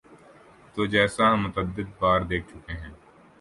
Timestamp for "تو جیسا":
0.73-1.23